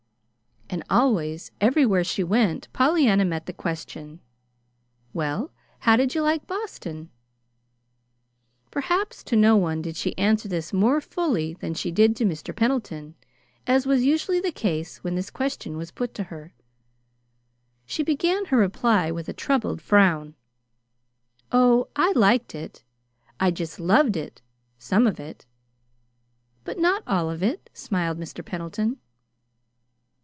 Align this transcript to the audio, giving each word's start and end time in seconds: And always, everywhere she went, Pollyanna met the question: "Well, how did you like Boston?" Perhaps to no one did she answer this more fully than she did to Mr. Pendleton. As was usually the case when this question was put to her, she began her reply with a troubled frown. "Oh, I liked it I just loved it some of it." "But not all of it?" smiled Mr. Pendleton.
And 0.73 0.83
always, 0.89 1.51
everywhere 1.59 2.05
she 2.05 2.23
went, 2.23 2.69
Pollyanna 2.71 3.25
met 3.25 3.45
the 3.45 3.51
question: 3.51 4.21
"Well, 5.11 5.51
how 5.79 5.97
did 5.97 6.15
you 6.15 6.21
like 6.21 6.47
Boston?" 6.47 7.09
Perhaps 8.71 9.21
to 9.25 9.35
no 9.35 9.57
one 9.57 9.81
did 9.81 9.97
she 9.97 10.17
answer 10.17 10.47
this 10.47 10.71
more 10.71 11.01
fully 11.01 11.55
than 11.55 11.73
she 11.73 11.91
did 11.91 12.15
to 12.15 12.23
Mr. 12.25 12.55
Pendleton. 12.55 13.15
As 13.67 13.85
was 13.85 14.05
usually 14.05 14.39
the 14.39 14.53
case 14.53 15.03
when 15.03 15.15
this 15.15 15.29
question 15.29 15.75
was 15.75 15.91
put 15.91 16.13
to 16.13 16.23
her, 16.31 16.53
she 17.85 18.01
began 18.01 18.45
her 18.45 18.57
reply 18.57 19.11
with 19.11 19.27
a 19.27 19.33
troubled 19.33 19.81
frown. 19.81 20.35
"Oh, 21.51 21.89
I 21.97 22.13
liked 22.13 22.55
it 22.55 22.81
I 23.41 23.51
just 23.51 23.77
loved 23.77 24.15
it 24.15 24.41
some 24.79 25.05
of 25.05 25.19
it." 25.19 25.45
"But 26.63 26.79
not 26.79 27.03
all 27.05 27.29
of 27.29 27.43
it?" 27.43 27.69
smiled 27.73 28.17
Mr. 28.17 28.43
Pendleton. 28.45 28.99